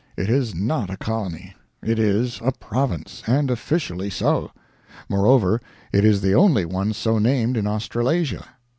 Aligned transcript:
It 0.17 0.31
is 0.31 0.55
not 0.55 0.89
a 0.89 0.97
Colony, 0.97 1.53
it 1.83 1.99
is 1.99 2.39
a 2.43 2.51
Province; 2.53 3.21
and 3.27 3.51
officially 3.51 4.09
so. 4.09 4.49
Moreover, 5.07 5.61
it 5.93 6.03
is 6.03 6.21
the 6.21 6.33
only 6.33 6.65
one 6.65 6.93
so 6.93 7.19
named 7.19 7.55
in 7.55 7.67
Australasia. 7.67 8.47